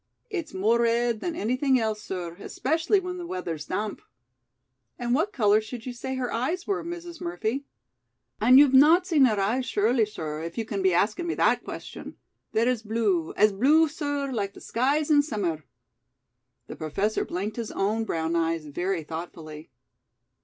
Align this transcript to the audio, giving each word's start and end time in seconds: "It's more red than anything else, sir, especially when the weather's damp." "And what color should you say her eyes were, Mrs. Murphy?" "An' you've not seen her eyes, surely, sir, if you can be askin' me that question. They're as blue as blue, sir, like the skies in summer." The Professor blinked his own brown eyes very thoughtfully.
"It's 0.31 0.51
more 0.51 0.81
red 0.81 1.19
than 1.19 1.35
anything 1.35 1.79
else, 1.79 2.01
sir, 2.01 2.35
especially 2.39 2.99
when 2.99 3.17
the 3.17 3.27
weather's 3.27 3.67
damp." 3.67 4.01
"And 4.97 5.13
what 5.13 5.31
color 5.31 5.61
should 5.61 5.85
you 5.85 5.93
say 5.93 6.15
her 6.15 6.33
eyes 6.33 6.65
were, 6.65 6.83
Mrs. 6.83 7.21
Murphy?" 7.21 7.65
"An' 8.39 8.57
you've 8.57 8.73
not 8.73 9.05
seen 9.05 9.25
her 9.25 9.39
eyes, 9.39 9.67
surely, 9.67 10.07
sir, 10.07 10.41
if 10.41 10.57
you 10.57 10.65
can 10.65 10.81
be 10.81 10.91
askin' 10.93 11.27
me 11.27 11.35
that 11.35 11.63
question. 11.63 12.15
They're 12.51 12.67
as 12.67 12.81
blue 12.81 13.31
as 13.37 13.51
blue, 13.53 13.87
sir, 13.87 14.31
like 14.31 14.55
the 14.55 14.59
skies 14.61 15.11
in 15.11 15.21
summer." 15.21 15.65
The 16.65 16.75
Professor 16.75 17.23
blinked 17.23 17.57
his 17.57 17.71
own 17.71 18.03
brown 18.03 18.35
eyes 18.35 18.65
very 18.65 19.03
thoughtfully. 19.03 19.69